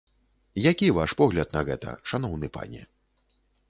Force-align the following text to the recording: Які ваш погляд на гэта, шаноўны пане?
Які 0.71 0.87
ваш 0.99 1.15
погляд 1.21 1.55
на 1.59 1.65
гэта, 1.69 1.95
шаноўны 2.13 2.47
пане? 2.61 2.81